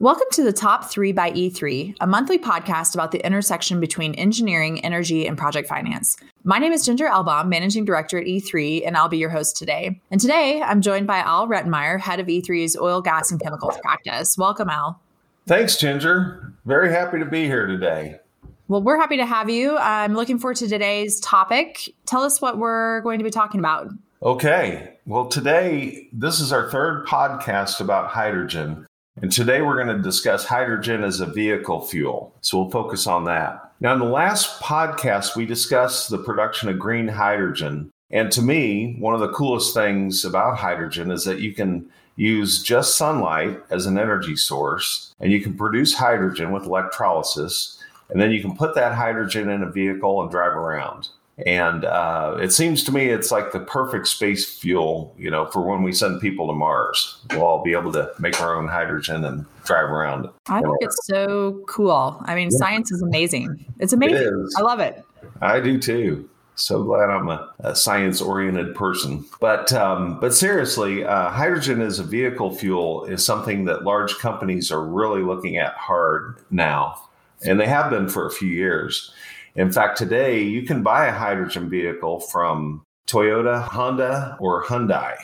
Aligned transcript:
Welcome 0.00 0.28
to 0.32 0.42
the 0.42 0.52
Top 0.54 0.90
3 0.90 1.12
by 1.12 1.30
E3, 1.32 1.94
a 2.00 2.06
monthly 2.06 2.38
podcast 2.38 2.94
about 2.94 3.12
the 3.12 3.22
intersection 3.22 3.80
between 3.80 4.14
engineering, 4.14 4.82
energy, 4.82 5.26
and 5.26 5.36
project 5.36 5.68
finance. 5.68 6.16
My 6.42 6.58
name 6.58 6.72
is 6.72 6.86
Ginger 6.86 7.04
Elbaum, 7.04 7.50
Managing 7.50 7.84
Director 7.84 8.18
at 8.18 8.24
E3, 8.24 8.86
and 8.86 8.96
I'll 8.96 9.10
be 9.10 9.18
your 9.18 9.28
host 9.28 9.58
today. 9.58 10.00
And 10.10 10.18
today 10.18 10.62
I'm 10.62 10.80
joined 10.80 11.06
by 11.06 11.18
Al 11.18 11.46
Rettenmeyer, 11.48 12.00
Head 12.00 12.18
of 12.18 12.28
E3's 12.28 12.78
Oil, 12.78 13.02
Gas, 13.02 13.30
and 13.30 13.38
Chemicals 13.38 13.76
Practice. 13.82 14.38
Welcome, 14.38 14.70
Al. 14.70 14.98
Thanks, 15.46 15.76
Ginger. 15.76 16.50
Very 16.64 16.90
happy 16.90 17.18
to 17.18 17.26
be 17.26 17.44
here 17.44 17.66
today. 17.66 18.20
Well, 18.68 18.82
we're 18.82 18.98
happy 18.98 19.18
to 19.18 19.26
have 19.26 19.50
you. 19.50 19.76
I'm 19.76 20.14
looking 20.14 20.38
forward 20.38 20.56
to 20.56 20.66
today's 20.66 21.20
topic. 21.20 21.92
Tell 22.06 22.22
us 22.22 22.40
what 22.40 22.56
we're 22.56 23.02
going 23.02 23.18
to 23.18 23.24
be 23.24 23.30
talking 23.30 23.60
about. 23.60 23.90
Okay. 24.22 24.94
Well, 25.04 25.28
today, 25.28 26.08
this 26.10 26.40
is 26.40 26.54
our 26.54 26.70
third 26.70 27.06
podcast 27.06 27.80
about 27.80 28.08
hydrogen. 28.08 28.86
And 29.22 29.30
today 29.30 29.60
we're 29.60 29.82
going 29.82 29.94
to 29.94 30.02
discuss 30.02 30.46
hydrogen 30.46 31.04
as 31.04 31.20
a 31.20 31.26
vehicle 31.26 31.84
fuel. 31.84 32.34
So 32.40 32.58
we'll 32.58 32.70
focus 32.70 33.06
on 33.06 33.24
that. 33.24 33.72
Now, 33.80 33.92
in 33.92 33.98
the 33.98 34.06
last 34.06 34.60
podcast, 34.60 35.36
we 35.36 35.44
discussed 35.44 36.08
the 36.08 36.18
production 36.18 36.70
of 36.70 36.78
green 36.78 37.06
hydrogen. 37.06 37.90
And 38.10 38.32
to 38.32 38.40
me, 38.40 38.96
one 38.98 39.12
of 39.12 39.20
the 39.20 39.32
coolest 39.32 39.74
things 39.74 40.24
about 40.24 40.56
hydrogen 40.56 41.10
is 41.10 41.24
that 41.24 41.40
you 41.40 41.52
can 41.52 41.86
use 42.16 42.62
just 42.62 42.96
sunlight 42.96 43.60
as 43.68 43.84
an 43.84 43.98
energy 43.98 44.36
source 44.36 45.14
and 45.20 45.30
you 45.30 45.42
can 45.42 45.54
produce 45.54 45.94
hydrogen 45.94 46.50
with 46.50 46.64
electrolysis. 46.64 47.78
And 48.08 48.20
then 48.20 48.30
you 48.30 48.40
can 48.40 48.56
put 48.56 48.74
that 48.74 48.94
hydrogen 48.94 49.50
in 49.50 49.62
a 49.62 49.70
vehicle 49.70 50.22
and 50.22 50.30
drive 50.30 50.56
around. 50.56 51.08
And 51.46 51.84
uh, 51.84 52.36
it 52.40 52.52
seems 52.52 52.84
to 52.84 52.92
me 52.92 53.06
it's 53.06 53.30
like 53.30 53.52
the 53.52 53.60
perfect 53.60 54.08
space 54.08 54.58
fuel, 54.58 55.14
you 55.18 55.30
know, 55.30 55.46
for 55.46 55.62
when 55.62 55.82
we 55.82 55.92
send 55.92 56.20
people 56.20 56.46
to 56.48 56.52
Mars. 56.52 57.18
We'll 57.30 57.42
all 57.42 57.62
be 57.62 57.72
able 57.72 57.92
to 57.92 58.10
make 58.18 58.40
our 58.40 58.56
own 58.56 58.68
hydrogen 58.68 59.24
and 59.24 59.46
drive 59.64 59.90
around. 59.90 60.28
I 60.48 60.60
think 60.60 60.76
it's 60.80 61.06
so 61.06 61.62
cool. 61.66 62.20
I 62.26 62.34
mean, 62.34 62.50
yeah. 62.50 62.58
science 62.58 62.90
is 62.92 63.02
amazing. 63.02 63.64
It's 63.78 63.92
amazing. 63.92 64.18
It 64.18 64.58
I 64.58 64.62
love 64.62 64.80
it. 64.80 65.04
I 65.40 65.60
do 65.60 65.78
too. 65.78 66.28
So 66.56 66.82
glad 66.82 67.08
I'm 67.08 67.28
a, 67.30 67.50
a 67.60 67.74
science-oriented 67.74 68.74
person. 68.74 69.24
But 69.40 69.72
um, 69.72 70.20
but 70.20 70.34
seriously, 70.34 71.04
uh, 71.04 71.30
hydrogen 71.30 71.80
as 71.80 71.98
a 71.98 72.04
vehicle 72.04 72.54
fuel 72.54 73.04
is 73.06 73.24
something 73.24 73.64
that 73.64 73.84
large 73.84 74.18
companies 74.18 74.70
are 74.70 74.84
really 74.84 75.22
looking 75.22 75.56
at 75.56 75.72
hard 75.72 76.36
now, 76.50 77.00
and 77.46 77.58
they 77.58 77.66
have 77.66 77.88
been 77.88 78.10
for 78.10 78.26
a 78.26 78.30
few 78.30 78.50
years. 78.50 79.10
In 79.56 79.72
fact, 79.72 79.98
today 79.98 80.42
you 80.42 80.62
can 80.62 80.82
buy 80.82 81.06
a 81.06 81.12
hydrogen 81.12 81.68
vehicle 81.68 82.20
from 82.20 82.84
Toyota, 83.06 83.62
Honda, 83.62 84.36
or 84.40 84.64
Hyundai. 84.64 85.16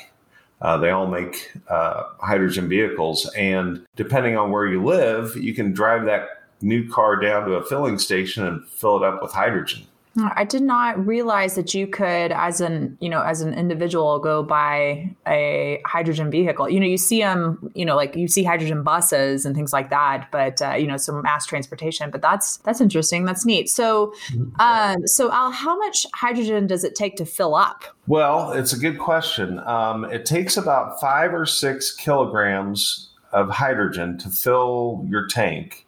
Uh, 0.60 0.78
they 0.78 0.90
all 0.90 1.06
make 1.06 1.52
uh, 1.68 2.04
hydrogen 2.18 2.68
vehicles. 2.68 3.30
And 3.36 3.86
depending 3.94 4.36
on 4.36 4.50
where 4.50 4.66
you 4.66 4.82
live, 4.82 5.36
you 5.36 5.54
can 5.54 5.72
drive 5.72 6.06
that 6.06 6.28
new 6.60 6.88
car 6.88 7.16
down 7.16 7.46
to 7.46 7.54
a 7.54 7.64
filling 7.64 7.98
station 7.98 8.44
and 8.44 8.66
fill 8.66 8.96
it 8.96 9.02
up 9.02 9.22
with 9.22 9.32
hydrogen. 9.32 9.86
I 10.18 10.44
did 10.44 10.62
not 10.62 11.04
realize 11.06 11.54
that 11.56 11.74
you 11.74 11.86
could, 11.86 12.32
as 12.32 12.60
an 12.60 12.96
you 13.00 13.08
know, 13.08 13.22
as 13.22 13.40
an 13.40 13.52
individual, 13.54 14.18
go 14.18 14.42
buy 14.42 15.14
a 15.26 15.80
hydrogen 15.84 16.30
vehicle. 16.30 16.68
You 16.68 16.80
know, 16.80 16.86
you 16.86 16.96
see 16.96 17.20
them, 17.20 17.70
you 17.74 17.84
know, 17.84 17.96
like 17.96 18.16
you 18.16 18.28
see 18.28 18.42
hydrogen 18.42 18.82
buses 18.82 19.44
and 19.44 19.54
things 19.54 19.72
like 19.72 19.90
that, 19.90 20.28
but 20.30 20.62
uh, 20.62 20.74
you 20.74 20.86
know, 20.86 20.96
some 20.96 21.22
mass 21.22 21.46
transportation. 21.46 22.10
But 22.10 22.22
that's 22.22 22.58
that's 22.58 22.80
interesting. 22.80 23.24
That's 23.24 23.44
neat. 23.44 23.68
So, 23.68 24.14
um, 24.58 25.06
so 25.06 25.30
Al, 25.32 25.50
how 25.50 25.76
much 25.78 26.06
hydrogen 26.14 26.66
does 26.66 26.84
it 26.84 26.94
take 26.94 27.16
to 27.16 27.24
fill 27.24 27.54
up? 27.54 27.84
Well, 28.06 28.52
it's 28.52 28.72
a 28.72 28.78
good 28.78 28.98
question. 28.98 29.58
Um, 29.60 30.04
it 30.04 30.24
takes 30.24 30.56
about 30.56 31.00
five 31.00 31.34
or 31.34 31.46
six 31.46 31.92
kilograms 31.94 33.10
of 33.32 33.50
hydrogen 33.50 34.18
to 34.18 34.28
fill 34.28 35.04
your 35.08 35.26
tank. 35.26 35.85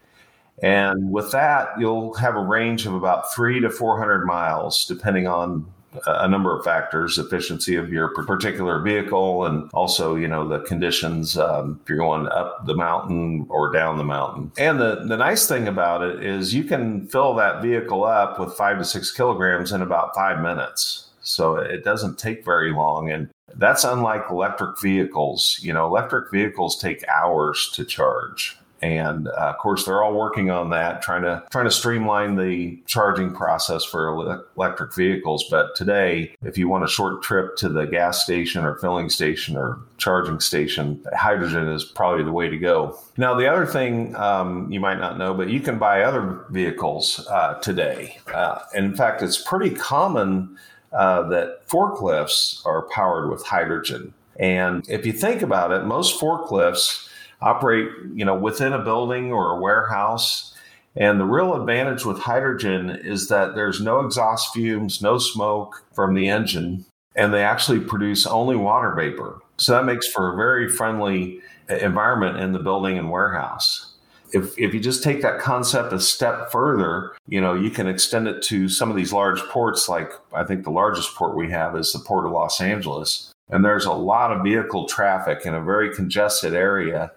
And 0.63 1.11
with 1.11 1.31
that, 1.33 1.69
you'll 1.79 2.15
have 2.15 2.37
a 2.37 2.41
range 2.43 2.87
of 2.87 2.95
about 2.95 3.33
three 3.33 3.61
to 3.61 3.71
400 3.71 4.25
miles, 4.25 4.85
depending 4.87 5.27
on 5.27 5.73
a 6.07 6.29
number 6.29 6.57
of 6.57 6.65
factors 6.65 7.19
efficiency 7.19 7.75
of 7.75 7.93
your 7.93 8.09
particular 8.09 8.81
vehicle 8.81 9.47
and 9.47 9.71
also 9.73 10.17
you 10.17 10.29
know 10.29 10.47
the 10.47 10.61
conditions 10.61 11.39
um, 11.39 11.81
if 11.83 11.89
you're 11.89 11.99
going 11.99 12.27
up 12.29 12.67
the 12.67 12.75
mountain 12.75 13.47
or 13.49 13.73
down 13.73 13.97
the 13.97 14.05
mountain. 14.05 14.53
And 14.59 14.79
the, 14.79 15.05
the 15.07 15.17
nice 15.17 15.49
thing 15.49 15.67
about 15.67 16.03
it 16.03 16.23
is 16.23 16.55
you 16.55 16.65
can 16.65 17.07
fill 17.09 17.35
that 17.37 17.63
vehicle 17.63 18.05
up 18.05 18.39
with 18.39 18.53
five 18.55 18.79
to 18.79 18.85
six 18.85 19.11
kilograms 19.11 19.73
in 19.73 19.83
about 19.83 20.15
five 20.15 20.43
minutes. 20.43 21.07
So 21.23 21.57
it 21.57 21.85
doesn't 21.85 22.19
take 22.19 22.45
very 22.45 22.73
long 22.73 23.11
and 23.11 23.31
that's 23.55 23.85
unlike 23.85 24.25
electric 24.31 24.81
vehicles. 24.81 25.59
You 25.63 25.73
know 25.73 25.87
electric 25.87 26.31
vehicles 26.31 26.81
take 26.81 27.03
hours 27.09 27.71
to 27.75 27.85
charge 27.85 28.59
and 28.83 29.29
uh, 29.29 29.33
of 29.33 29.59
course 29.59 29.85
they're 29.85 30.03
all 30.03 30.15
working 30.15 30.51
on 30.51 30.71
that 30.71 31.03
trying 31.03 31.23
to 31.23 31.43
trying 31.51 31.65
to 31.65 31.71
streamline 31.71 32.37
the 32.37 32.81
charging 32.87 33.33
process 33.35 33.85
for 33.85 34.43
electric 34.57 34.95
vehicles. 34.95 35.45
But 35.51 35.75
today 35.75 36.35
if 36.43 36.57
you 36.57 36.69
want 36.69 36.85
a 36.85 36.89
short 36.89 37.23
trip 37.23 37.57
to 37.57 37.69
the 37.69 37.87
gas 37.87 38.23
station 38.23 38.65
or 38.65 38.77
filling 38.77 39.09
station 39.09 39.57
or 39.57 39.81
charging 39.97 40.41
station 40.41 41.03
hydrogen 41.15 41.69
is 41.69 41.85
probably 41.85 42.25
the 42.25 42.33
way 42.33 42.49
to 42.49 42.59
go. 42.59 42.99
Now 43.17 43.35
the 43.35 43.51
other 43.51 43.67
thing 43.67 44.15
um, 44.17 44.71
you 44.71 44.81
might 44.81 44.99
not 44.99 45.19
know 45.19 45.35
but 45.35 45.49
you 45.49 45.61
can 45.61 45.79
buy 45.79 46.03
other 46.03 46.45
vehicles 46.51 47.27
uh, 47.31 47.55
today. 47.55 48.19
Uh, 48.33 48.61
in 48.75 48.95
fact 48.95 49.23
it's 49.23 49.41
pretty 49.41 49.71
common 49.71 50.57
uh, 50.93 51.29
that 51.29 51.67
forklifts 51.69 52.65
are 52.65 52.89
powered 52.89 53.31
with 53.31 53.45
hydrogen. 53.45 54.15
And 54.39 54.89
if 54.89 55.05
you 55.05 55.13
think 55.13 55.43
about 55.43 55.73
it 55.73 55.85
most 55.85 56.21
forklifts 56.21 57.08
operate, 57.41 57.89
you 58.15 58.25
know, 58.25 58.35
within 58.35 58.73
a 58.73 58.83
building 58.83 59.33
or 59.33 59.51
a 59.53 59.61
warehouse. 59.61 60.55
And 60.97 61.21
the 61.21 61.25
real 61.25 61.55
advantage 61.55 62.05
with 62.05 62.19
hydrogen 62.19 62.91
is 62.91 63.29
that 63.29 63.55
there's 63.55 63.81
no 63.81 64.01
exhaust 64.01 64.53
fumes, 64.53 65.01
no 65.01 65.19
smoke 65.19 65.85
from 65.95 66.15
the 66.15 66.29
engine, 66.29 66.85
and 67.15 67.33
they 67.33 67.45
actually 67.45 67.81
produce 67.81 68.27
only 68.27 68.57
water 68.57 68.93
vapor. 68.95 69.41
So 69.59 69.73
that 69.73 69.85
makes 69.85 70.09
for 70.09 70.33
a 70.33 70.37
very 70.37 70.69
friendly 70.69 71.41
environment 71.69 72.39
in 72.39 72.53
the 72.53 72.59
building 72.59 72.99
and 72.99 73.11
warehouse. 73.11 73.95
If, 74.33 74.59
if 74.59 74.75
you 74.75 74.81
just 74.81 75.03
take 75.03 75.23
that 75.23 75.41
concept 75.41 75.93
a 75.93 76.01
step 76.01 76.51
further, 76.51 77.13
you 77.29 77.41
know, 77.41 77.55
you 77.55 77.71
can 77.71 77.87
extend 77.87 78.29
it 78.29 78.43
to 78.43 78.69
some 78.69 78.91
of 78.91 78.97
these 78.97 79.13
large 79.13 79.41
ports, 79.45 79.89
like 79.89 80.13
I 80.35 80.45
think 80.45 80.65
the 80.65 80.71
largest 80.71 81.15
port 81.15 81.35
we 81.35 81.51
have 81.51 81.77
is 81.77 81.93
the 81.93 81.99
Port 82.01 82.27
of 82.27 82.33
Los 82.33 82.61
Angeles. 82.61 83.33
And 83.49 83.65
there's 83.65 83.87
a 83.87 83.93
lot 83.93 84.31
of 84.31 84.43
vehicle 84.43 84.87
traffic 84.87 85.47
in 85.47 85.55
a 85.55 85.63
very 85.63 85.95
congested 85.95 86.53
area 86.53 87.11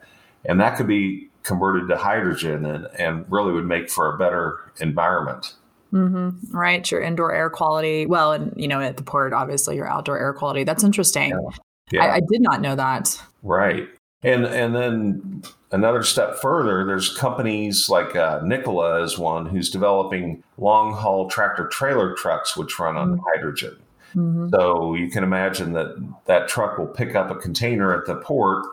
and 0.45 0.59
that 0.59 0.77
could 0.77 0.87
be 0.87 1.29
converted 1.43 1.89
to 1.89 1.97
hydrogen 1.97 2.65
and, 2.65 2.87
and 2.97 3.25
really 3.29 3.51
would 3.51 3.65
make 3.65 3.89
for 3.89 4.13
a 4.13 4.17
better 4.17 4.59
environment. 4.79 5.55
Mm-hmm. 5.91 6.55
Right, 6.55 6.89
your 6.89 7.01
indoor 7.01 7.33
air 7.33 7.49
quality. 7.49 8.05
Well, 8.05 8.31
and 8.31 8.53
you 8.55 8.67
know, 8.67 8.79
at 8.79 8.97
the 8.97 9.03
port, 9.03 9.33
obviously, 9.33 9.75
your 9.75 9.87
outdoor 9.87 10.17
air 10.19 10.33
quality. 10.33 10.63
That's 10.63 10.83
interesting. 10.83 11.31
Yeah. 11.31 11.57
Yeah. 11.91 12.05
I, 12.05 12.15
I 12.15 12.19
did 12.19 12.41
not 12.41 12.61
know 12.61 12.75
that. 12.75 13.21
Right, 13.43 13.89
and 14.23 14.45
and 14.45 14.73
then 14.73 15.43
another 15.71 16.03
step 16.03 16.35
further, 16.35 16.85
there's 16.85 17.15
companies 17.17 17.89
like 17.89 18.15
uh, 18.15 18.39
Nikola 18.43 19.03
is 19.03 19.17
one 19.17 19.47
who's 19.47 19.69
developing 19.69 20.43
long 20.57 20.93
haul 20.93 21.29
tractor 21.29 21.67
trailer 21.67 22.13
trucks 22.15 22.55
which 22.55 22.79
run 22.79 22.95
on 22.95 23.17
mm-hmm. 23.17 23.23
hydrogen. 23.33 23.77
Mm-hmm. 24.15 24.49
So 24.53 24.93
you 24.93 25.09
can 25.09 25.23
imagine 25.23 25.73
that 25.73 25.95
that 26.25 26.47
truck 26.47 26.77
will 26.77 26.87
pick 26.87 27.15
up 27.15 27.31
a 27.31 27.35
container 27.35 27.97
at 27.97 28.05
the 28.05 28.15
port 28.15 28.65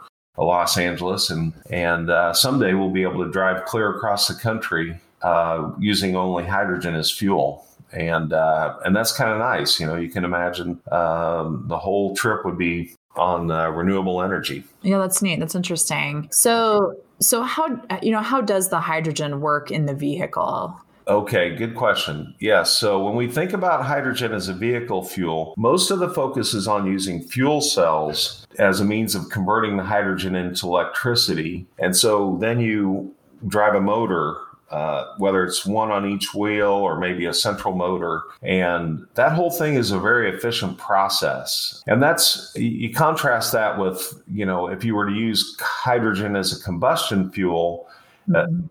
Los 0.45 0.79
Angeles, 0.79 1.31
and 1.31 1.53
and 1.71 2.11
uh, 2.11 2.33
someday 2.33 2.75
we'll 2.75 2.91
be 2.91 3.03
able 3.03 3.25
to 3.25 3.31
drive 3.31 3.65
clear 3.65 3.95
across 3.95 4.29
the 4.29 4.35
country 4.35 4.99
uh, 5.23 5.71
using 5.79 6.17
only 6.17 6.45
hydrogen 6.45 6.95
as 6.95 7.11
fuel, 7.11 7.67
and 7.93 8.33
uh, 8.33 8.77
and 8.85 8.95
that's 8.95 9.13
kind 9.13 9.31
of 9.31 9.39
nice. 9.39 9.81
You 9.81 9.87
know, 9.87 9.97
you 9.97 10.11
can 10.11 10.25
imagine 10.25 10.81
um, 10.93 11.65
the 11.67 11.79
whole 11.79 12.15
trip 12.15 12.45
would 12.45 12.59
be 12.59 12.95
on 13.17 13.51
uh, 13.51 13.69
renewable 13.71 14.23
energy. 14.23 14.65
Yeah, 14.83 14.99
that's 14.99 15.21
neat. 15.23 15.41
That's 15.41 15.55
interesting. 15.55 16.29
So 16.31 16.95
so 17.21 17.43
how 17.43 17.81
you 18.03 18.13
know 18.13 18.23
how 18.23 18.41
does 18.41 18.69
the 18.69 18.81
hydrogen 18.81 19.41
work 19.41 19.71
in 19.71 19.87
the 19.87 19.95
vehicle? 19.95 20.81
Okay, 21.09 21.57
good 21.57 21.75
question. 21.75 22.35
Yes. 22.39 22.71
So 22.71 23.03
when 23.03 23.17
we 23.17 23.29
think 23.29 23.55
about 23.55 23.87
hydrogen 23.87 24.35
as 24.35 24.49
a 24.49 24.53
vehicle 24.53 25.03
fuel, 25.03 25.55
most 25.57 25.91
of 25.91 26.01
the 26.01 26.11
focus 26.11 26.53
is 26.53 26.69
on 26.69 26.87
using 26.87 27.23
fuel 27.23 27.63
cells 27.63 28.47
as 28.59 28.81
a 28.81 28.85
means 28.85 29.15
of 29.15 29.31
converting 29.31 29.79
the 29.79 29.85
hydrogen 29.85 30.35
into 30.35 30.67
electricity. 30.67 31.67
And 31.79 31.97
so 31.97 32.37
then 32.41 32.61
you 32.61 33.15
drive 33.47 33.75
a 33.75 33.81
motor 33.81 34.37
uh, 34.71 35.15
whether 35.17 35.45
it's 35.45 35.65
one 35.65 35.91
on 35.91 36.05
each 36.07 36.35
wheel 36.35 36.69
or 36.69 36.99
maybe 36.99 37.25
a 37.25 37.33
central 37.33 37.75
motor. 37.75 38.23
And 38.43 39.07
that 39.15 39.33
whole 39.33 39.51
thing 39.51 39.75
is 39.75 39.91
a 39.91 39.99
very 39.99 40.29
efficient 40.29 40.77
process. 40.77 41.83
And 41.87 42.03
that's, 42.03 42.53
you 42.55 42.93
contrast 42.93 43.53
that 43.53 43.79
with, 43.79 44.23
you 44.31 44.45
know, 44.45 44.69
if 44.69 44.85
you 44.85 44.95
were 44.95 45.07
to 45.07 45.15
use 45.15 45.57
hydrogen 45.59 46.37
as 46.37 46.59
a 46.59 46.63
combustion 46.63 47.31
fuel. 47.31 47.89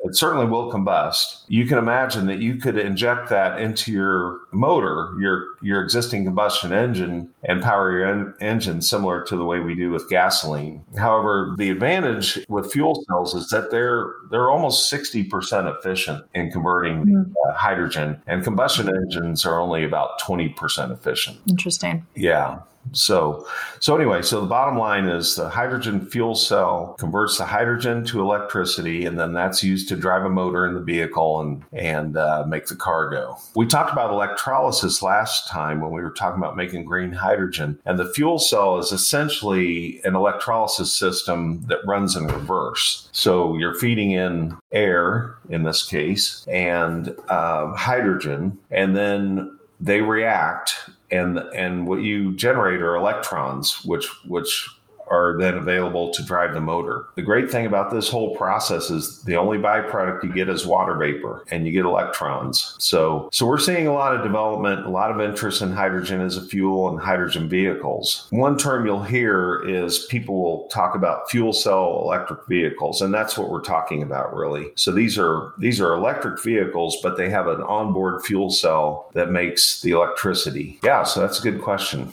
It 0.03 0.15
certainly 0.15 0.45
will 0.45 0.71
combust. 0.71 1.43
You 1.47 1.65
can 1.65 1.77
imagine 1.77 2.27
that 2.27 2.39
you 2.39 2.55
could 2.55 2.77
inject 2.77 3.29
that 3.29 3.59
into 3.59 3.91
your 3.91 4.39
motor, 4.51 5.13
your 5.19 5.45
your 5.61 5.81
existing 5.81 6.25
combustion 6.25 6.71
engine, 6.71 7.29
and 7.43 7.61
power 7.61 7.91
your 7.91 8.05
en- 8.07 8.33
engine 8.39 8.81
similar 8.81 9.23
to 9.23 9.35
the 9.35 9.45
way 9.45 9.59
we 9.59 9.75
do 9.75 9.91
with 9.91 10.09
gasoline. 10.09 10.83
However, 10.97 11.55
the 11.57 11.69
advantage 11.69 12.39
with 12.49 12.71
fuel 12.71 13.03
cells 13.07 13.33
is 13.33 13.49
that 13.49 13.71
they're 13.71 14.13
they're 14.31 14.49
almost 14.49 14.89
sixty 14.89 15.23
percent 15.23 15.67
efficient 15.67 16.25
in 16.33 16.51
converting 16.51 17.05
mm-hmm. 17.05 17.33
uh, 17.47 17.53
hydrogen, 17.53 18.21
and 18.27 18.43
combustion 18.43 18.89
engines 18.89 19.45
are 19.45 19.59
only 19.59 19.83
about 19.83 20.19
twenty 20.19 20.49
percent 20.49 20.91
efficient. 20.91 21.37
Interesting. 21.49 22.05
Yeah. 22.15 22.59
So, 22.93 23.47
so 23.79 23.95
anyway, 23.95 24.21
so 24.21 24.41
the 24.41 24.47
bottom 24.47 24.77
line 24.77 25.05
is 25.05 25.35
the 25.35 25.49
hydrogen 25.49 26.05
fuel 26.05 26.35
cell 26.35 26.95
converts 26.99 27.37
the 27.37 27.45
hydrogen 27.45 28.05
to 28.05 28.21
electricity, 28.21 29.05
and 29.05 29.19
then 29.19 29.33
that's 29.33 29.63
used 29.63 29.87
to 29.89 29.95
drive 29.95 30.23
a 30.23 30.29
motor 30.29 30.65
in 30.65 30.73
the 30.73 30.81
vehicle 30.81 31.41
and 31.41 31.63
and 31.73 32.17
uh, 32.17 32.45
make 32.47 32.67
the 32.67 32.75
car 32.75 33.09
go. 33.09 33.37
We 33.55 33.65
talked 33.65 33.91
about 33.91 34.11
electrolysis 34.11 35.01
last 35.01 35.47
time 35.47 35.81
when 35.81 35.91
we 35.91 36.01
were 36.01 36.11
talking 36.11 36.39
about 36.39 36.55
making 36.55 36.85
green 36.85 37.11
hydrogen, 37.11 37.79
and 37.85 37.99
the 37.99 38.11
fuel 38.13 38.39
cell 38.39 38.77
is 38.77 38.91
essentially 38.91 40.01
an 40.03 40.15
electrolysis 40.15 40.93
system 40.93 41.63
that 41.67 41.85
runs 41.85 42.15
in 42.15 42.27
reverse. 42.27 43.09
So 43.11 43.57
you're 43.57 43.75
feeding 43.75 44.11
in 44.11 44.57
air 44.71 45.35
in 45.49 45.63
this 45.63 45.85
case 45.87 46.45
and 46.47 47.15
uh, 47.29 47.73
hydrogen, 47.73 48.57
and 48.71 48.95
then 48.95 49.57
they 49.79 50.01
react 50.01 50.89
and 51.11 51.39
and 51.55 51.87
what 51.87 52.01
you 52.01 52.33
generate 52.35 52.81
are 52.81 52.95
electrons 52.95 53.83
which 53.85 54.07
which 54.25 54.67
are 55.09 55.37
then 55.37 55.55
available 55.55 56.11
to 56.11 56.23
drive 56.23 56.53
the 56.53 56.61
motor. 56.61 57.05
The 57.15 57.21
great 57.21 57.49
thing 57.49 57.65
about 57.65 57.91
this 57.91 58.09
whole 58.09 58.35
process 58.35 58.89
is 58.89 59.21
the 59.23 59.35
only 59.35 59.57
byproduct 59.57 60.23
you 60.23 60.31
get 60.31 60.49
is 60.49 60.65
water 60.65 60.95
vapor 60.95 61.43
and 61.51 61.65
you 61.65 61.71
get 61.71 61.85
electrons. 61.85 62.75
So 62.79 63.29
so 63.31 63.45
we're 63.45 63.57
seeing 63.57 63.87
a 63.87 63.93
lot 63.93 64.15
of 64.15 64.23
development, 64.23 64.85
a 64.85 64.89
lot 64.89 65.11
of 65.11 65.21
interest 65.21 65.61
in 65.61 65.71
hydrogen 65.71 66.21
as 66.21 66.37
a 66.37 66.45
fuel 66.45 66.89
and 66.89 66.99
hydrogen 66.99 67.49
vehicles. 67.49 68.27
One 68.29 68.57
term 68.57 68.85
you'll 68.85 69.03
hear 69.03 69.63
is 69.67 70.05
people 70.05 70.41
will 70.41 70.67
talk 70.67 70.95
about 70.95 71.29
fuel 71.29 71.53
cell 71.53 72.01
electric 72.03 72.45
vehicles 72.47 73.01
and 73.01 73.13
that's 73.13 73.37
what 73.37 73.49
we're 73.49 73.61
talking 73.61 74.03
about 74.03 74.35
really. 74.35 74.71
So 74.75 74.91
these 74.91 75.17
are 75.17 75.53
these 75.57 75.81
are 75.81 75.93
electric 75.93 76.41
vehicles 76.41 76.97
but 77.01 77.17
they 77.17 77.29
have 77.29 77.47
an 77.47 77.61
onboard 77.61 78.23
fuel 78.23 78.49
cell 78.49 79.09
that 79.13 79.31
makes 79.31 79.81
the 79.81 79.91
electricity. 79.91 80.79
Yeah, 80.83 81.03
so 81.03 81.21
that's 81.21 81.39
a 81.39 81.43
good 81.43 81.61
question 81.61 82.11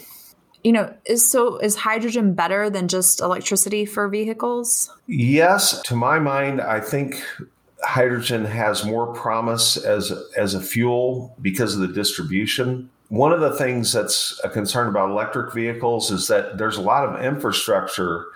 you 0.65 0.73
know, 0.73 0.93
is 1.05 1.31
so 1.31 1.59
is 1.59 1.77
hydrogen 1.77 2.35
better 2.35 2.71
than 2.71 2.89
just 2.89 3.21
electricity 3.21 3.85
for 3.85 4.09
vehicles? 4.09 4.91
Yes, 5.07 5.81
to 5.83 5.95
my 5.95 6.19
mind, 6.19 6.61
I 6.61 6.81
think 6.81 7.23
hydrogen 7.83 8.47
has 8.47 8.85
more 8.85 9.13
promise 9.13 9.77
as 9.77 10.11
as 10.37 10.55
a 10.55 10.61
fuel 10.61 11.37
because 11.41 11.75
of 11.75 11.81
the 11.81 11.95
distribution. 11.95 12.91
One 13.09 13.33
of 13.33 13.41
the 13.41 13.53
things 13.53 13.93
that's 13.93 14.41
a 14.43 14.49
concern 14.49 14.89
about 14.89 15.11
electric 15.11 15.53
vehicles 15.53 16.11
is 16.11 16.27
that 16.29 16.57
there's 16.57 16.79
a 16.79 16.83
lot 16.83 17.05
of 17.07 17.23
infrastructure 17.23 18.27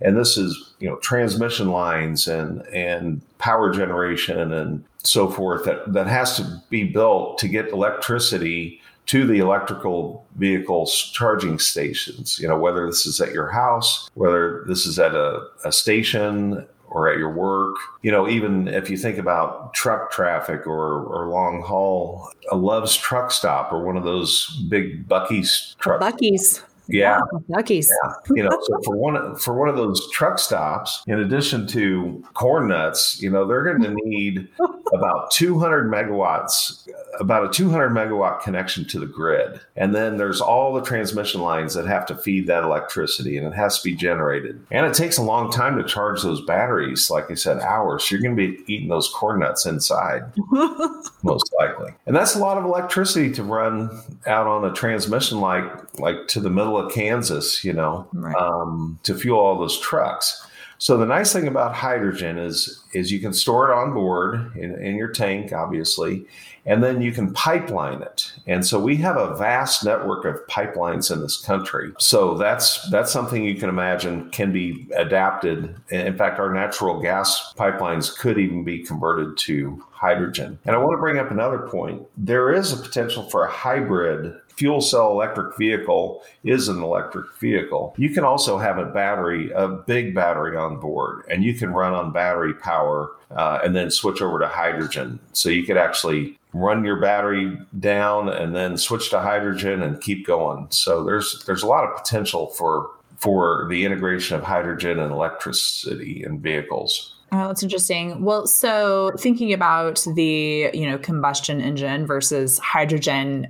and 0.00 0.16
this 0.16 0.36
is, 0.36 0.74
you 0.78 0.88
know, 0.88 0.96
transmission 0.96 1.70
lines 1.70 2.26
and 2.28 2.62
and 2.68 3.20
power 3.38 3.72
generation 3.72 4.52
and 4.52 4.84
so 5.02 5.28
forth 5.28 5.64
that 5.64 5.92
that 5.92 6.06
has 6.06 6.36
to 6.36 6.62
be 6.70 6.84
built 6.84 7.38
to 7.38 7.48
get 7.48 7.68
electricity 7.68 8.80
to 9.06 9.26
the 9.26 9.38
electrical 9.38 10.26
vehicles 10.36 11.10
charging 11.12 11.58
stations. 11.58 12.38
You 12.38 12.48
know, 12.48 12.58
whether 12.58 12.86
this 12.86 13.06
is 13.06 13.20
at 13.20 13.32
your 13.32 13.48
house, 13.48 14.08
whether 14.14 14.64
this 14.66 14.86
is 14.86 14.98
at 14.98 15.14
a, 15.14 15.46
a 15.64 15.72
station 15.72 16.66
or 16.92 17.10
at 17.10 17.18
your 17.18 17.32
work. 17.32 17.76
You 18.02 18.12
know, 18.12 18.28
even 18.28 18.68
if 18.68 18.90
you 18.90 18.96
think 18.96 19.18
about 19.18 19.74
truck 19.74 20.10
traffic 20.10 20.66
or, 20.66 21.02
or 21.04 21.26
long 21.28 21.62
haul, 21.62 22.28
a 22.50 22.56
Love's 22.56 22.96
truck 22.96 23.30
stop 23.30 23.72
or 23.72 23.84
one 23.84 23.96
of 23.96 24.04
those 24.04 24.46
big 24.68 25.08
Buc-ee's 25.08 25.74
truck. 25.78 26.00
Buc-ee's. 26.00 26.62
Yeah, 26.88 27.20
Buc-ee's. 27.48 27.90
Yeah. 28.04 28.12
You 28.36 28.42
know, 28.42 28.58
so 28.62 28.80
for 28.84 28.96
one 28.96 29.36
for 29.36 29.54
one 29.54 29.68
of 29.68 29.76
those 29.76 30.10
truck 30.10 30.38
stops, 30.38 31.02
in 31.06 31.20
addition 31.20 31.66
to 31.68 32.22
corn 32.34 32.68
nuts, 32.68 33.22
you 33.22 33.30
know, 33.30 33.46
they're 33.46 33.64
going 33.64 33.82
to 33.82 33.94
need 34.04 34.48
about 34.92 35.30
200 35.30 35.90
megawatts, 35.90 36.86
about 37.20 37.44
a 37.44 37.48
200 37.48 37.90
megawatt 37.90 38.42
connection 38.42 38.84
to 38.86 38.98
the 38.98 39.06
grid, 39.06 39.60
and 39.76 39.94
then 39.94 40.16
there's 40.16 40.40
all 40.40 40.72
the 40.72 40.82
transmission 40.82 41.40
lines 41.40 41.74
that 41.74 41.86
have 41.86 42.06
to 42.06 42.16
feed 42.16 42.46
that 42.46 42.64
electricity, 42.64 43.36
and 43.36 43.46
it 43.46 43.54
has 43.54 43.78
to 43.78 43.84
be 43.84 43.94
generated, 43.94 44.64
and 44.70 44.86
it 44.86 44.94
takes 44.94 45.18
a 45.18 45.22
long 45.22 45.50
time 45.50 45.76
to 45.76 45.84
charge 45.84 46.22
those 46.22 46.44
batteries. 46.44 47.10
Like 47.10 47.30
I 47.30 47.34
said, 47.34 47.60
hours. 47.60 48.10
You're 48.10 48.20
going 48.20 48.36
to 48.36 48.48
be 48.48 48.72
eating 48.72 48.88
those 48.88 49.08
corn 49.08 49.40
nuts 49.40 49.66
inside, 49.66 50.22
most 51.22 51.52
likely, 51.58 51.92
and 52.06 52.16
that's 52.16 52.34
a 52.34 52.40
lot 52.40 52.58
of 52.58 52.64
electricity 52.64 53.32
to 53.32 53.42
run 53.42 53.90
out 54.26 54.46
on 54.46 54.64
a 54.64 54.72
transmission 54.72 55.40
like 55.40 55.98
like 55.98 56.28
to 56.28 56.40
the 56.40 56.50
middle 56.50 56.76
of 56.76 56.92
Kansas, 56.92 57.64
you 57.64 57.72
know, 57.72 58.08
right. 58.12 58.34
um, 58.36 58.98
to 59.02 59.14
fuel 59.14 59.38
all 59.38 59.58
those 59.58 59.78
trucks. 59.80 60.46
So 60.78 60.96
the 60.96 61.06
nice 61.06 61.32
thing 61.32 61.46
about 61.46 61.74
hydrogen 61.74 62.38
is 62.38 62.81
is 62.92 63.10
you 63.10 63.20
can 63.20 63.32
store 63.32 63.70
it 63.70 63.74
on 63.74 63.92
board 63.92 64.54
in, 64.56 64.74
in 64.82 64.96
your 64.96 65.08
tank, 65.08 65.52
obviously, 65.52 66.26
and 66.64 66.82
then 66.82 67.02
you 67.02 67.12
can 67.12 67.32
pipeline 67.32 68.02
it. 68.02 68.32
And 68.46 68.64
so 68.64 68.78
we 68.78 68.96
have 68.96 69.16
a 69.16 69.34
vast 69.36 69.84
network 69.84 70.24
of 70.24 70.46
pipelines 70.46 71.12
in 71.12 71.20
this 71.20 71.40
country. 71.40 71.92
So 71.98 72.36
that's 72.36 72.88
that's 72.90 73.12
something 73.12 73.44
you 73.44 73.56
can 73.56 73.68
imagine 73.68 74.30
can 74.30 74.52
be 74.52 74.86
adapted. 74.96 75.74
In 75.90 76.16
fact, 76.16 76.38
our 76.38 76.52
natural 76.52 77.00
gas 77.00 77.52
pipelines 77.56 78.16
could 78.16 78.38
even 78.38 78.64
be 78.64 78.80
converted 78.80 79.36
to 79.38 79.84
hydrogen. 79.90 80.58
And 80.64 80.74
I 80.74 80.78
want 80.78 80.92
to 80.92 81.00
bring 81.00 81.18
up 81.18 81.30
another 81.30 81.60
point. 81.60 82.02
There 82.16 82.52
is 82.52 82.72
a 82.72 82.76
potential 82.76 83.28
for 83.28 83.44
a 83.44 83.50
hybrid 83.50 84.34
fuel 84.56 84.80
cell 84.80 85.10
electric 85.10 85.56
vehicle 85.56 86.22
is 86.44 86.68
an 86.68 86.82
electric 86.82 87.34
vehicle. 87.38 87.94
You 87.96 88.10
can 88.10 88.24
also 88.24 88.58
have 88.58 88.78
a 88.78 88.84
battery, 88.84 89.50
a 89.52 89.68
big 89.68 90.14
battery 90.14 90.56
on 90.56 90.78
board, 90.78 91.24
and 91.30 91.42
you 91.42 91.54
can 91.54 91.72
run 91.72 91.94
on 91.94 92.12
battery 92.12 92.54
power 92.54 92.81
uh, 93.30 93.60
and 93.64 93.74
then 93.74 93.90
switch 93.90 94.20
over 94.20 94.38
to 94.38 94.48
hydrogen. 94.48 95.18
So 95.32 95.48
you 95.48 95.64
could 95.64 95.76
actually 95.76 96.38
run 96.52 96.84
your 96.84 97.00
battery 97.00 97.58
down 97.78 98.28
and 98.28 98.54
then 98.54 98.76
switch 98.76 99.10
to 99.10 99.20
hydrogen 99.20 99.82
and 99.82 100.00
keep 100.00 100.26
going. 100.26 100.66
So 100.70 101.02
there's 101.04 101.44
there's 101.46 101.62
a 101.62 101.66
lot 101.66 101.84
of 101.84 101.96
potential 101.96 102.48
for 102.48 102.90
for 103.16 103.66
the 103.70 103.84
integration 103.84 104.36
of 104.36 104.42
hydrogen 104.42 104.98
and 104.98 105.12
electricity 105.12 106.24
in 106.24 106.40
vehicles. 106.40 107.14
Oh, 107.30 107.48
that's 107.48 107.62
interesting. 107.62 108.22
Well, 108.22 108.46
so 108.46 109.12
thinking 109.16 109.54
about 109.54 110.04
the, 110.16 110.68
you 110.74 110.86
know, 110.86 110.98
combustion 110.98 111.62
engine 111.62 112.04
versus 112.04 112.58
hydrogen, 112.58 113.46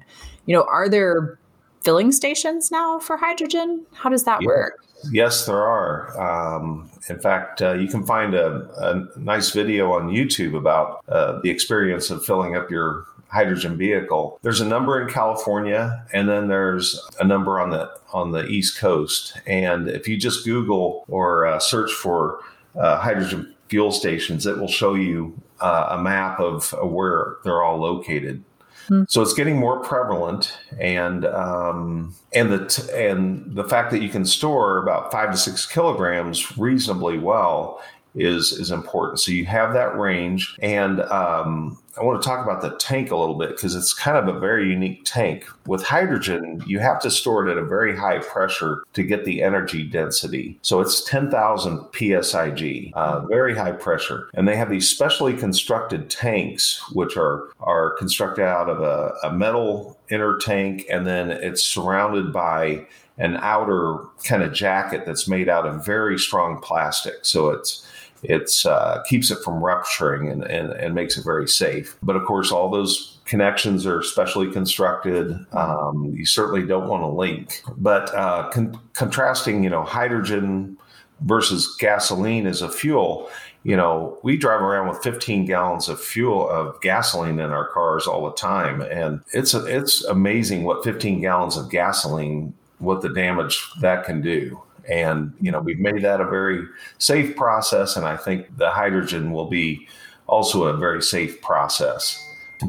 you 0.46 0.54
know, 0.54 0.64
are 0.70 0.88
there 0.88 1.38
filling 1.80 2.12
stations 2.12 2.70
now 2.70 3.00
for 3.00 3.16
hydrogen? 3.16 3.84
How 3.92 4.08
does 4.08 4.22
that 4.24 4.42
yeah. 4.42 4.46
work? 4.46 4.84
Yes, 5.10 5.46
there 5.46 5.62
are. 5.62 6.20
Um, 6.20 6.90
in 7.08 7.18
fact, 7.18 7.60
uh, 7.62 7.74
you 7.74 7.88
can 7.88 8.06
find 8.06 8.34
a, 8.34 8.68
a, 8.78 9.18
nice 9.18 9.50
video 9.50 9.92
on 9.92 10.08
YouTube 10.08 10.56
about 10.56 11.02
uh, 11.08 11.40
the 11.42 11.50
experience 11.50 12.10
of 12.10 12.24
filling 12.24 12.56
up 12.56 12.70
your 12.70 13.06
hydrogen 13.28 13.76
vehicle. 13.76 14.38
There's 14.42 14.60
a 14.60 14.66
number 14.66 15.00
in 15.00 15.08
California, 15.08 16.06
and 16.12 16.28
then 16.28 16.48
there's 16.48 17.00
a 17.18 17.24
number 17.24 17.58
on 17.58 17.70
the 17.70 17.90
on 18.12 18.30
the 18.30 18.46
East 18.46 18.78
Coast. 18.78 19.40
And 19.46 19.88
if 19.88 20.06
you 20.06 20.16
just 20.16 20.44
Google 20.44 21.04
or 21.08 21.46
uh, 21.46 21.58
search 21.58 21.92
for 21.92 22.40
uh, 22.78 22.98
hydrogen 22.98 23.54
fuel 23.68 23.90
stations, 23.90 24.46
it 24.46 24.58
will 24.58 24.68
show 24.68 24.94
you 24.94 25.34
uh, 25.60 25.88
a 25.90 26.02
map 26.02 26.38
of 26.40 26.72
where 26.82 27.36
they're 27.44 27.62
all 27.62 27.78
located. 27.78 28.44
Hmm. 28.92 29.04
So 29.08 29.22
it's 29.22 29.32
getting 29.32 29.56
more 29.56 29.80
prevalent, 29.80 30.52
and 30.78 31.24
um, 31.24 32.14
and 32.34 32.52
the 32.52 32.66
t- 32.66 32.92
and 32.92 33.56
the 33.56 33.64
fact 33.64 33.90
that 33.90 34.02
you 34.02 34.10
can 34.10 34.26
store 34.26 34.82
about 34.82 35.10
five 35.10 35.30
to 35.30 35.36
six 35.38 35.64
kilograms 35.64 36.58
reasonably 36.58 37.16
well 37.16 37.80
is 38.14 38.52
is 38.52 38.70
important. 38.70 39.20
So 39.20 39.32
you 39.32 39.46
have 39.46 39.72
that 39.74 39.96
range, 39.96 40.56
and 40.60 41.00
um, 41.02 41.78
I 41.98 42.02
want 42.02 42.22
to 42.22 42.26
talk 42.26 42.44
about 42.44 42.62
the 42.62 42.76
tank 42.76 43.10
a 43.10 43.16
little 43.16 43.34
bit 43.34 43.50
because 43.50 43.74
it's 43.74 43.92
kind 43.92 44.16
of 44.16 44.34
a 44.34 44.38
very 44.38 44.68
unique 44.68 45.02
tank. 45.04 45.46
With 45.66 45.82
hydrogen, 45.82 46.62
you 46.66 46.78
have 46.78 47.00
to 47.02 47.10
store 47.10 47.46
it 47.46 47.52
at 47.52 47.58
a 47.58 47.64
very 47.64 47.96
high 47.96 48.18
pressure 48.18 48.82
to 48.94 49.02
get 49.02 49.24
the 49.24 49.42
energy 49.42 49.84
density. 49.84 50.58
So 50.62 50.80
it's 50.80 51.04
10,000 51.04 51.78
psig, 51.92 52.92
uh, 52.94 53.20
very 53.26 53.54
high 53.56 53.72
pressure, 53.72 54.28
and 54.34 54.48
they 54.48 54.56
have 54.56 54.70
these 54.70 54.88
specially 54.88 55.34
constructed 55.34 56.10
tanks, 56.10 56.82
which 56.92 57.16
are 57.16 57.48
are 57.60 57.90
constructed 57.96 58.44
out 58.44 58.68
of 58.68 58.80
a, 58.80 59.14
a 59.22 59.32
metal 59.32 59.98
inner 60.10 60.38
tank, 60.38 60.86
and 60.90 61.06
then 61.06 61.30
it's 61.30 61.62
surrounded 61.62 62.32
by 62.32 62.86
an 63.18 63.36
outer 63.36 63.98
kind 64.24 64.42
of 64.42 64.52
jacket 64.52 65.04
that's 65.04 65.28
made 65.28 65.48
out 65.48 65.66
of 65.66 65.84
very 65.84 66.18
strong 66.18 66.58
plastic. 66.60 67.16
So 67.22 67.50
it's 67.50 67.86
it 68.22 68.50
uh, 68.66 69.02
keeps 69.02 69.30
it 69.30 69.38
from 69.44 69.62
rupturing 69.62 70.28
and, 70.28 70.44
and, 70.44 70.72
and, 70.72 70.94
makes 70.94 71.16
it 71.16 71.24
very 71.24 71.48
safe. 71.48 71.96
But 72.02 72.14
of 72.14 72.24
course, 72.24 72.52
all 72.52 72.70
those 72.70 73.18
connections 73.24 73.84
are 73.86 74.02
specially 74.02 74.50
constructed. 74.50 75.44
Um, 75.52 76.12
you 76.16 76.24
certainly 76.24 76.64
don't 76.64 76.88
want 76.88 77.02
to 77.02 77.08
link. 77.08 77.62
But 77.76 78.14
uh, 78.14 78.48
con- 78.50 78.78
contrasting, 78.94 79.64
you 79.64 79.70
know, 79.70 79.82
hydrogen 79.82 80.78
versus 81.22 81.76
gasoline 81.78 82.46
as 82.46 82.62
a 82.62 82.70
fuel, 82.70 83.28
you 83.64 83.76
know, 83.76 84.18
we 84.22 84.36
drive 84.36 84.60
around 84.60 84.88
with 84.88 85.02
15 85.02 85.44
gallons 85.46 85.88
of 85.88 86.00
fuel 86.00 86.48
of 86.48 86.80
gasoline 86.80 87.38
in 87.38 87.50
our 87.50 87.68
cars 87.68 88.06
all 88.06 88.24
the 88.24 88.34
time, 88.34 88.82
and 88.82 89.20
it's 89.32 89.54
a, 89.54 89.64
it's 89.66 90.04
amazing 90.04 90.64
what 90.64 90.82
15 90.82 91.20
gallons 91.20 91.56
of 91.56 91.70
gasoline 91.70 92.54
what 92.78 93.00
the 93.00 93.08
damage 93.08 93.70
that 93.80 94.04
can 94.04 94.20
do. 94.20 94.60
And 94.88 95.32
you 95.40 95.50
know, 95.50 95.60
we've 95.60 95.78
made 95.78 96.02
that 96.02 96.20
a 96.20 96.24
very 96.24 96.66
safe 96.98 97.36
process, 97.36 97.96
and 97.96 98.06
I 98.06 98.16
think 98.16 98.56
the 98.56 98.70
hydrogen 98.70 99.32
will 99.32 99.48
be 99.48 99.86
also 100.26 100.64
a 100.64 100.76
very 100.76 101.02
safe 101.02 101.40
process. 101.42 102.18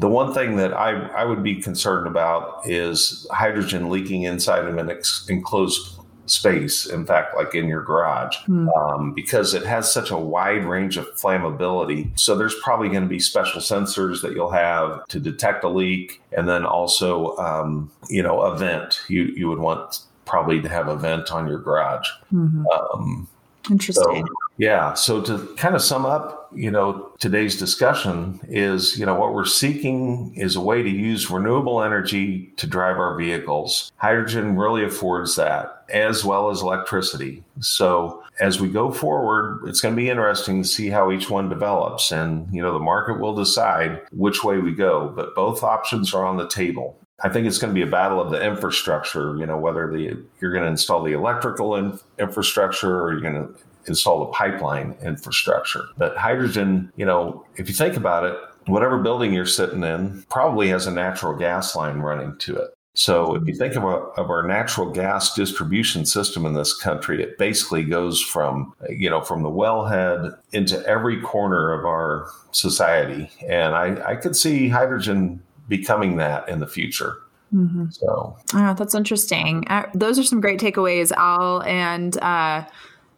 The 0.00 0.08
one 0.08 0.34
thing 0.34 0.56
that 0.56 0.72
I, 0.72 0.90
I 1.08 1.24
would 1.24 1.42
be 1.42 1.62
concerned 1.62 2.06
about 2.06 2.68
is 2.68 3.26
hydrogen 3.30 3.90
leaking 3.90 4.22
inside 4.22 4.64
of 4.64 4.76
an 4.76 4.90
ex- 4.90 5.26
enclosed 5.28 6.00
space, 6.26 6.86
in 6.86 7.04
fact, 7.04 7.36
like 7.36 7.54
in 7.54 7.68
your 7.68 7.82
garage, 7.82 8.36
mm. 8.48 8.68
um, 8.76 9.12
because 9.12 9.54
it 9.54 9.64
has 9.64 9.92
such 9.92 10.10
a 10.10 10.16
wide 10.16 10.64
range 10.64 10.96
of 10.96 11.06
flammability. 11.14 12.18
So 12.18 12.34
there's 12.34 12.54
probably 12.62 12.88
going 12.88 13.02
to 13.02 13.08
be 13.08 13.20
special 13.20 13.60
sensors 13.60 14.22
that 14.22 14.32
you'll 14.32 14.50
have 14.50 15.06
to 15.08 15.20
detect 15.20 15.64
a 15.64 15.68
leak, 15.68 16.22
and 16.32 16.48
then 16.48 16.64
also, 16.64 17.36
um, 17.36 17.90
you 18.08 18.22
know, 18.22 18.40
a 18.40 18.56
vent. 18.56 19.00
You 19.08 19.24
you 19.36 19.48
would 19.48 19.58
want 19.58 20.00
probably 20.24 20.60
to 20.60 20.68
have 20.68 20.88
a 20.88 20.96
vent 20.96 21.30
on 21.30 21.48
your 21.48 21.58
garage. 21.58 22.08
Mm-hmm. 22.32 22.64
Um, 22.66 23.28
Interesting. 23.70 24.26
So, 24.26 24.34
yeah. 24.58 24.94
So 24.94 25.20
to 25.22 25.38
kind 25.56 25.74
of 25.74 25.82
sum 25.82 26.04
up, 26.04 26.50
you 26.54 26.70
know, 26.70 27.12
today's 27.18 27.58
discussion 27.58 28.40
is, 28.48 28.98
you 28.98 29.06
know, 29.06 29.14
what 29.14 29.34
we're 29.34 29.44
seeking 29.44 30.34
is 30.36 30.54
a 30.54 30.60
way 30.60 30.82
to 30.82 30.88
use 30.88 31.30
renewable 31.30 31.82
energy 31.82 32.52
to 32.56 32.66
drive 32.66 32.98
our 32.98 33.16
vehicles. 33.16 33.90
Hydrogen 33.96 34.56
really 34.56 34.84
affords 34.84 35.36
that 35.36 35.84
as 35.88 36.24
well 36.24 36.50
as 36.50 36.62
electricity. 36.62 37.42
So 37.60 38.22
as 38.40 38.60
we 38.60 38.68
go 38.68 38.90
forward, 38.90 39.62
it's 39.66 39.80
going 39.80 39.94
to 39.94 40.00
be 40.00 40.10
interesting 40.10 40.62
to 40.62 40.68
see 40.68 40.88
how 40.88 41.10
each 41.10 41.30
one 41.30 41.48
develops 41.48 42.12
and, 42.12 42.48
you 42.52 42.62
know, 42.62 42.72
the 42.72 42.78
market 42.78 43.20
will 43.20 43.34
decide 43.34 44.00
which 44.12 44.44
way 44.44 44.58
we 44.58 44.72
go, 44.72 45.08
but 45.08 45.34
both 45.34 45.62
options 45.62 46.14
are 46.14 46.24
on 46.24 46.36
the 46.36 46.48
table. 46.48 46.98
I 47.24 47.30
think 47.30 47.46
it's 47.46 47.56
going 47.56 47.74
to 47.74 47.74
be 47.74 47.86
a 47.86 47.90
battle 47.90 48.20
of 48.20 48.30
the 48.30 48.44
infrastructure, 48.44 49.34
you 49.38 49.46
know, 49.46 49.56
whether 49.56 49.90
the 49.90 50.22
you're 50.40 50.52
going 50.52 50.64
to 50.64 50.70
install 50.70 51.02
the 51.02 51.14
electrical 51.14 51.74
in, 51.76 51.98
infrastructure 52.18 53.00
or 53.00 53.12
you're 53.12 53.22
going 53.22 53.48
to 53.48 53.54
install 53.86 54.20
the 54.20 54.32
pipeline 54.32 54.94
infrastructure. 55.02 55.86
But 55.96 56.18
hydrogen, 56.18 56.92
you 56.96 57.06
know, 57.06 57.46
if 57.56 57.66
you 57.66 57.74
think 57.74 57.96
about 57.96 58.24
it, 58.24 58.36
whatever 58.66 58.98
building 58.98 59.32
you're 59.32 59.46
sitting 59.46 59.82
in 59.82 60.24
probably 60.28 60.68
has 60.68 60.86
a 60.86 60.90
natural 60.90 61.34
gas 61.34 61.74
line 61.74 62.00
running 62.00 62.36
to 62.40 62.56
it. 62.56 62.70
So 62.96 63.34
if 63.34 63.48
you 63.48 63.54
think 63.54 63.74
of, 63.74 63.82
a, 63.84 63.96
of 64.20 64.30
our 64.30 64.46
natural 64.46 64.90
gas 64.90 65.34
distribution 65.34 66.06
system 66.06 66.46
in 66.46 66.54
this 66.54 66.76
country, 66.76 67.22
it 67.22 67.38
basically 67.38 67.84
goes 67.84 68.20
from, 68.20 68.72
you 68.88 69.10
know, 69.10 69.20
from 69.20 69.42
the 69.42 69.50
wellhead 69.50 70.38
into 70.52 70.80
every 70.86 71.20
corner 71.20 71.72
of 71.72 71.86
our 71.86 72.30
society. 72.52 73.30
And 73.48 73.74
I, 73.74 74.10
I 74.10 74.16
could 74.16 74.36
see 74.36 74.68
hydrogen 74.68 75.42
becoming 75.68 76.16
that 76.16 76.48
in 76.48 76.60
the 76.60 76.66
future. 76.66 77.18
Mm-hmm. 77.54 77.90
So, 77.90 78.36
oh, 78.54 78.74
that's 78.74 78.94
interesting. 78.94 79.64
Uh, 79.68 79.86
those 79.94 80.18
are 80.18 80.24
some 80.24 80.40
great 80.40 80.58
takeaways, 80.58 81.12
Al. 81.12 81.62
And 81.62 82.16
uh, 82.18 82.64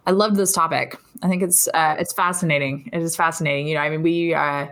I 0.07 0.11
love 0.11 0.37
this 0.37 0.53
topic. 0.53 0.99
I 1.23 1.29
think 1.29 1.43
it's 1.43 1.69
uh, 1.69 1.97
it's 1.99 2.13
fascinating. 2.13 2.91
It 2.93 3.03
is 3.03 3.17
fascinating. 3.17 3.67
You 3.69 3.77
know, 3.77 3.81
I 3.81 3.91
mean, 3.91 4.03
we 4.03 4.35
uh, 4.35 4.67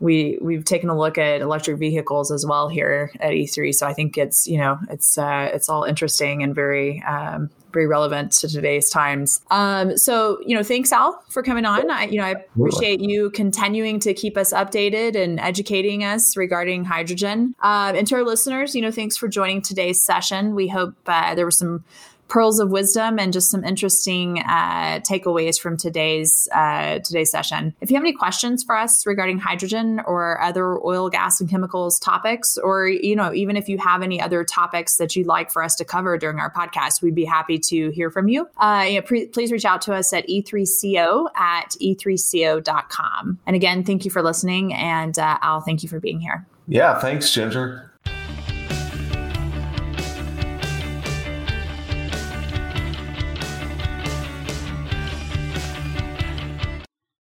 we 0.00 0.38
we've 0.42 0.64
taken 0.64 0.90
a 0.90 0.98
look 0.98 1.16
at 1.16 1.40
electric 1.40 1.78
vehicles 1.78 2.30
as 2.30 2.44
well 2.44 2.68
here 2.68 3.10
at 3.20 3.30
E3. 3.30 3.74
So 3.74 3.86
I 3.86 3.94
think 3.94 4.18
it's 4.18 4.46
you 4.46 4.58
know 4.58 4.78
it's 4.90 5.16
uh, 5.16 5.50
it's 5.52 5.68
all 5.68 5.84
interesting 5.84 6.42
and 6.42 6.54
very 6.54 7.02
um, 7.04 7.50
very 7.76 7.86
relevant 7.86 8.32
to 8.32 8.48
today's 8.48 8.88
times. 8.88 9.42
Um, 9.50 9.98
so 9.98 10.40
you 10.46 10.56
know, 10.56 10.62
thanks 10.62 10.92
Al 10.92 11.22
for 11.28 11.42
coming 11.42 11.66
on. 11.66 11.90
I, 11.90 12.04
you 12.04 12.18
know, 12.18 12.24
I 12.24 12.30
appreciate 12.30 13.00
you 13.00 13.28
continuing 13.30 14.00
to 14.00 14.14
keep 14.14 14.38
us 14.38 14.50
updated 14.52 15.14
and 15.14 15.38
educating 15.38 16.02
us 16.02 16.38
regarding 16.38 16.86
hydrogen. 16.86 17.54
Um, 17.60 17.94
and 17.94 18.06
to 18.06 18.14
our 18.14 18.24
listeners, 18.24 18.74
you 18.74 18.80
know, 18.80 18.90
thanks 18.90 19.16
for 19.18 19.28
joining 19.28 19.60
today's 19.60 20.02
session. 20.02 20.54
We 20.54 20.68
hope 20.68 20.94
uh, 21.06 21.34
there 21.34 21.44
was 21.44 21.58
some 21.58 21.84
pearls 22.28 22.58
of 22.58 22.70
wisdom 22.70 23.18
and 23.18 23.32
just 23.32 23.50
some 23.50 23.64
interesting 23.64 24.40
uh, 24.40 25.00
takeaways 25.00 25.60
from 25.60 25.76
today's 25.76 26.48
uh, 26.54 26.98
today's 27.00 27.30
session. 27.30 27.74
If 27.80 27.90
you 27.90 27.96
have 27.96 28.04
any 28.04 28.12
questions 28.12 28.64
for 28.64 28.76
us 28.76 29.06
regarding 29.06 29.38
hydrogen 29.38 30.00
or 30.06 30.40
other 30.40 30.84
oil, 30.84 31.08
gas, 31.10 31.40
and 31.40 31.48
chemicals 31.48 31.98
topics, 31.98 32.58
or 32.58 32.88
you 32.88 33.16
know, 33.16 33.32
even 33.32 33.56
if 33.56 33.68
you 33.68 33.78
have 33.78 34.02
any 34.02 34.20
other 34.20 34.44
topics 34.44 34.96
that 34.96 35.14
you'd 35.16 35.26
like 35.26 35.50
for 35.50 35.62
us 35.62 35.74
to 35.76 35.84
cover 35.84 36.18
during 36.18 36.38
our 36.38 36.52
podcast, 36.52 37.02
we'd 37.02 37.14
be 37.14 37.24
happy 37.24 37.58
to 37.58 37.90
hear 37.90 38.10
from 38.10 38.28
you. 38.28 38.48
Uh, 38.56 38.86
you 38.88 38.96
know, 38.96 39.02
pre- 39.02 39.26
please 39.26 39.52
reach 39.52 39.64
out 39.64 39.82
to 39.82 39.94
us 39.94 40.12
at 40.12 40.26
e3co 40.28 41.28
at 41.36 41.70
e3co.com. 41.80 43.38
And 43.46 43.56
again, 43.56 43.84
thank 43.84 44.04
you 44.04 44.10
for 44.10 44.22
listening, 44.22 44.74
and 44.74 45.18
uh, 45.18 45.38
Al, 45.42 45.60
thank 45.60 45.82
you 45.82 45.88
for 45.88 46.00
being 46.00 46.20
here. 46.20 46.46
Yeah, 46.68 46.98
thanks, 46.98 47.32
Ginger. 47.32 47.92